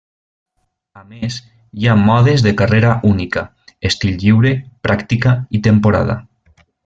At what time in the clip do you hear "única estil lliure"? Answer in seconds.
3.11-4.55